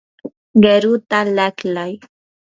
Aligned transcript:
qiruta 0.61 1.19
laqlay. 1.35 1.93